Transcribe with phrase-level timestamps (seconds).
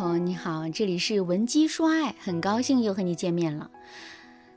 [0.00, 3.70] 朋友，你好，这里是文姬说爱，很高兴又和你见面了。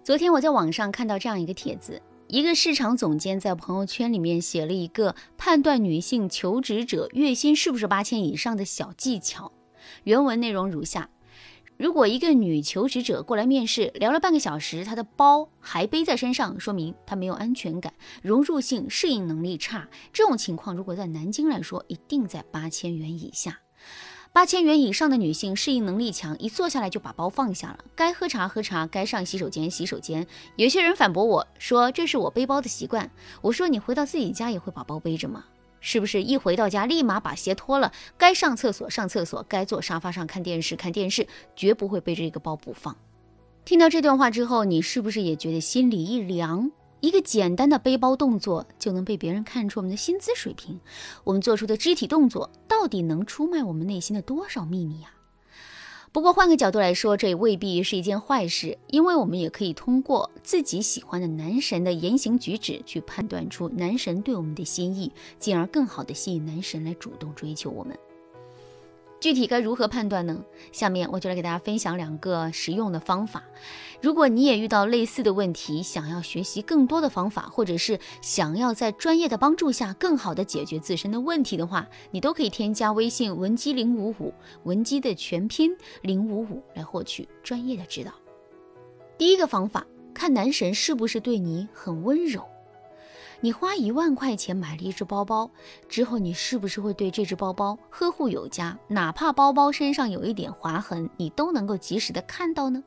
[0.02, 9.52] 昨天我在网上看到这样一个帖子，一个市场总监在朋友圈里面写了一个判断女性求职者月薪是不是八千以上的小技巧。
[10.06, 11.10] 原文内容如下：
[11.76, 19.90] 如果一个女求职者过来面试，聊了半个小时，她的包还背在身上，说明她没有安全感，融入性、适应能力差。
[20.14, 23.60] 这种情况如果在南京来说，一定在八千元以下。
[24.34, 30.26] 八千元以上的女性适应能力强，一坐下来就把包放下了，该喝茶喝茶，该上洗手间洗手间。
[30.56, 33.12] 有些人反驳我说这是我背包的习惯。
[33.44, 35.46] 我说你回到自己家也会把包背着吗？
[35.82, 42.98] 是不是一回到家立马把鞋脱了，该上厕所上厕所，该坐沙发上看电视看电视，绝不会背着一个包不放。
[43.64, 46.72] 听到这段话之后，你是不是也觉得心里一凉？
[47.04, 50.80] 一个简单的背包动作就能被别人看出我们的薪资水平，
[51.26, 55.10] 我们做出的肢体动作到底能出卖我们内心的多少秘密呀？
[56.14, 68.00] 不过换个角度来说，这也未必是一件坏事，因为我们也可以通过自己喜欢的男神的言行举止去判断出男神对我们的心意，进而更好的吸引男神来主动追求我们。
[69.24, 70.44] 具体该如何判断呢？
[70.74, 73.42] 下面我就来给大家分享两个实用的方法。
[74.02, 88.12] 如果你也遇到类似的问题，想要学习更多的方法，或者是想要在专业的帮助下更好的解决自身的问题的话，你都可以添加微信文姬零五五，文姬的全拼零五五来获取专业的指导。
[89.18, 92.44] 第一个方法，看男神是不是对你很温柔。
[93.44, 95.52] 你花一万块钱买了一只包包
[95.90, 98.80] 之后，你是不是会对这只包包呵护有加？
[98.88, 102.82] 哪怕包包身上有一点划痕，你都能够及时的看到呢？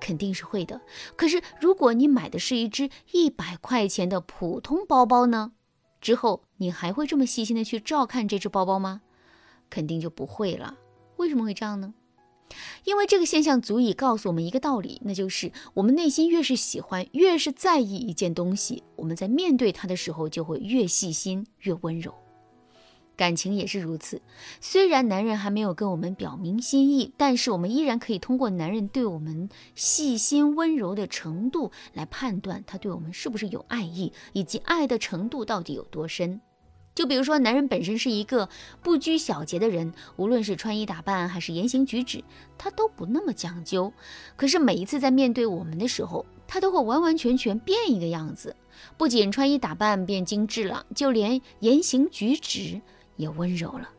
[0.00, 0.80] 肯定是会的。
[1.14, 5.52] 可是如果你买的是一只一百块钱的普通包包呢？
[6.00, 9.00] 之后你还会这么细心的去照看这只包包吗？
[9.70, 10.76] 肯定就不会了。
[11.18, 11.94] 为什么会这样呢？
[12.84, 22.14] 因为这个现象足以告诉我们一个道理，那就是我们内心越是喜欢，越是在意一件东西，我们在面对它的时候就会越细心、越温柔。
[23.16, 24.20] 感情也是如此，
[24.60, 36.40] 虽然男人还没有跟我们表明心意，但是我们依然可以通过男人对我们细心温柔的程度来判断他对我们是不是有爱意，以及爱的程度到底有多深。
[36.94, 38.48] 就比如说，男人本身是一个
[38.82, 42.22] 不拘小节的人，无论是穿衣打扮还是言行举止，
[42.56, 43.92] 他都不那么讲究。
[44.36, 48.54] 可是每一次在面对我们的时候，他都会完完全全变一个样子，
[48.96, 52.80] 不仅穿衣打扮变精致了，就连言行举止
[53.16, 53.90] 也温柔了。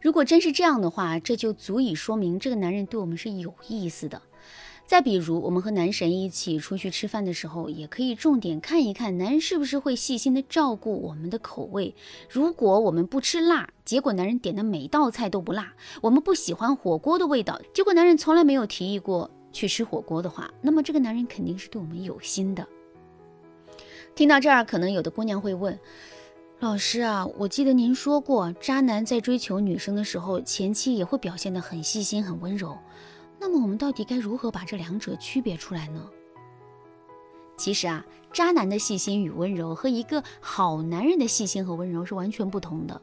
[0.00, 4.20] 如果真是这样的话，这就足以说明这个男人对我们是有意思的。
[4.90, 11.94] 再比如，我们和男神一起出去吃饭的时候，也可以重点看一看男人是不是会细心的照顾我们的口味。
[12.28, 15.62] 如果我们不吃辣，结果男人点的每道菜都不辣；
[16.02, 22.66] 我们不喜欢火锅的味道，结果男人从来没有提议过去吃火锅的话，那么这个男人肯定是对我们有心的。
[24.16, 25.78] 听到这儿，可能有的姑娘会问：
[26.58, 32.76] 老师啊，我记得您说过，渣男在追求女生的时候，前期也会表现得很细心、很温柔。
[33.40, 36.08] 那么我们到底该如何把这两者区别出来呢？
[37.56, 43.00] 其实啊，渣男的细心与温柔和一个好男人的细心和温柔是完全不同的。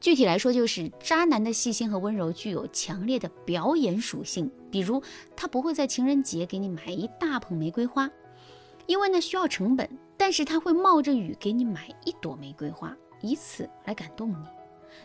[0.00, 4.50] 具体来说，就是渣男的细心和温柔具有强烈的表演属性。
[4.70, 5.02] 比如，
[5.34, 8.10] 他不会在情人节给你买一大捧玫瑰花，
[8.86, 14.36] 因为那需要成本，但是他会冒着雨给你买一朵玫瑰花，以此来感动你。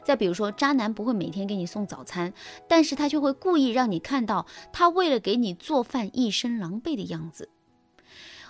[0.04, 2.34] 再比如说，渣男不会每天给你送早餐，
[2.68, 7.50] 但是他却会故意让你看到他为了给你做饭一身狼狈的样子。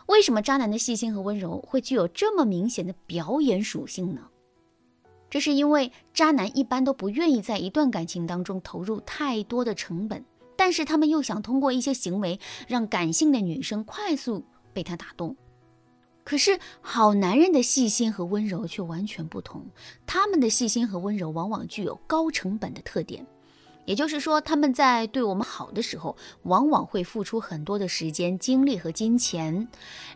[0.08, 4.22] 为什么渣男的细心和温柔会具有这么明显的表演属性呢？
[5.30, 15.36] 这是因为渣男一般都不愿意在一段感情当中投入太多的成本，但是他们又想通过一些行为让感性的女生快速被他打动。
[16.30, 19.66] 可是好男人的细心和温柔却完全不同，
[20.06, 23.26] 他们的细心和温柔往往具有高成本的特点，
[23.86, 29.68] 也就是说，他们在对我们好的时候，往往会付出很多的时间、精力和金钱。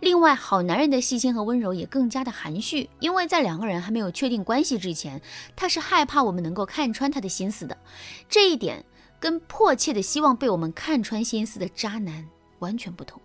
[0.01, 5.19] 另外，好男人的细心和温柔也更加的含蓄，因为在两个人还没有确定关系之前，
[5.56, 7.75] 他是害怕我们能够看穿他的心思的。
[8.30, 8.86] 这一点
[9.19, 12.30] 跟迫切的希望被我们看穿心思的渣男
[12.60, 13.19] 完全不同。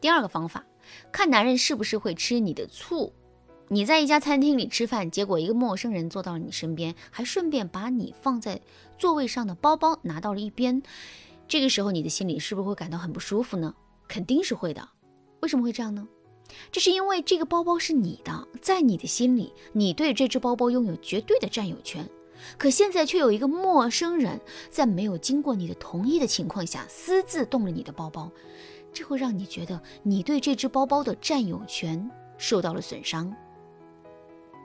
[0.00, 0.64] 第二个方法。
[1.12, 3.12] 看男人是不是会吃你的醋？
[3.68, 8.60] 你在一家餐厅里吃饭，结果一个陌生人坐到了你身边，还顺便把你放在
[8.98, 10.82] 座位上的包包拿到了一边。
[11.48, 13.74] 这个时候，你的心里是不是会感到很不舒服呢？
[14.06, 14.88] 肯定是会的。
[15.40, 16.06] 为什么会这样呢？
[16.70, 22.06] 这是因为这个包包是你的，在你的心里，你对这只包包拥有绝对的占有权。
[22.58, 24.38] 可现在却有一个陌生人
[24.70, 28.30] 在没有经过你的同意的情况下私自动了你的包包，
[28.94, 33.34] 这会让你觉得你对这只包包的占有权受到了损伤。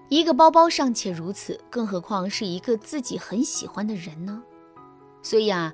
[0.07, 4.41] 一个包包尚且如此，更何况是一个自己很喜欢的人呢？
[5.21, 5.73] 所以啊，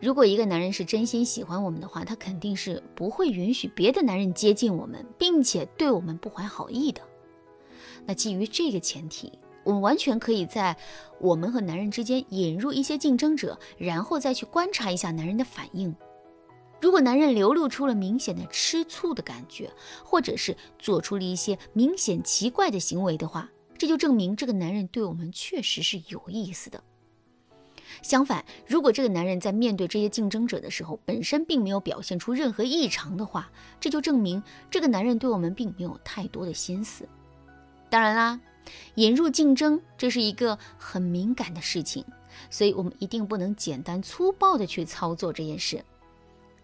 [0.00, 7.02] 如果一个男人是真心喜欢我们的话，他肯定是不会允许别的男人接近我们，并且对我们不怀好意的。
[8.06, 9.32] 那基于这个前提，
[9.64, 10.76] 我们完全可以在
[11.20, 15.94] 我们和男人之间引入一些竞争者，然后再去观察一下男人的反应。
[16.84, 19.72] 如果男人流露出了明显的吃醋的感觉，
[20.04, 23.48] 或者是做出了一些明显奇怪的行为的话，
[23.78, 26.84] 这就证明这个男人对我们确实是有意思的。
[28.02, 33.50] 相反，如果这个男人在面对这些竞争者的时候，本身并没有表现出任何异常的话，
[33.80, 37.08] 这就证明这个男人对我们并没有太多的心思。
[37.88, 38.38] 当然啦，
[38.96, 42.04] 引入竞争这是一个很敏感的事情，
[42.50, 45.82] 所以我们一定不能简单粗暴的去操作这件事。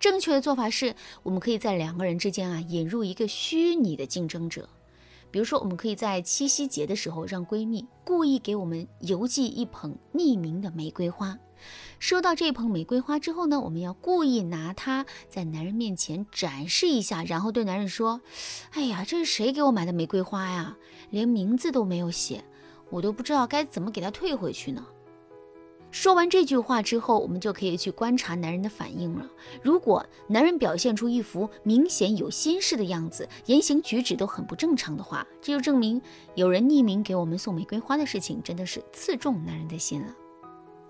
[0.00, 4.69] 正确的做法是，我们可以在两个人之间啊引入一个虚拟的竞争者。
[5.31, 11.38] 比如说，我们可以在七夕节的时候，让闺蜜故意给我们邮寄一捧匿名的玫瑰花。
[11.99, 18.23] 收到这捧玫瑰花之后呢，我们要故意拿它在男人面前展示一下，然后对男人说
[18.73, 20.76] ：“哎呀，这是谁给我买的玫瑰花呀？
[21.11, 22.43] 连名字都没有写，
[22.88, 24.85] 我都不知道该怎么给他退回去呢。”
[25.90, 29.28] 说完这句话之后，我们就可以去观察男人的反应了。
[29.62, 36.00] 如果男人表现出一副明显有心事的样子，言行举止都很不正常的话，这就证明
[36.34, 40.14] 有人匿名给我们送玫瑰花的事情真的是刺中男人的心了。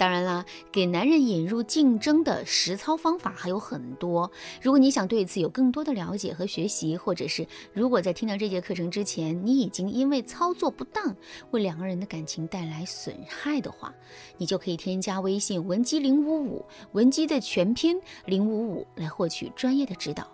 [0.00, 4.30] 当然啦，给男人引入竞争的实操方法还有很多。
[4.62, 11.14] 如果你想对此有更多的了解和学习，或者是如果在听到这节课程之前，你已经因为操作不当
[11.50, 13.94] 为两个人的感情带来损害的话，
[14.38, 20.26] 你就可以添加微信文姬零五五，文姬的全拼零五五来获取专业的指导。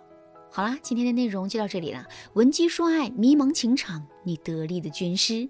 [0.49, 2.07] 好啦，今天的内容就到这里了。
[2.35, 5.49] 文姬说爱，迷茫情场，你得力的军师。